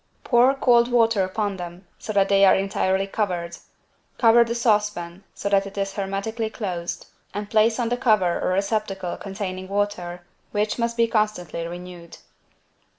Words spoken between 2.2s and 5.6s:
they are entirely covered. Cover the saucepan so